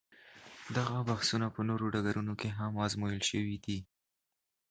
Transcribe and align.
دغه 0.77 0.97
بحثونه 1.09 1.47
په 1.55 1.61
نورو 1.69 1.85
ډګرونو 1.93 2.33
کې 2.41 2.49
هم 2.57 2.71
ازمویل 2.85 3.21
شوي 3.29 3.57
دي. 3.65 3.79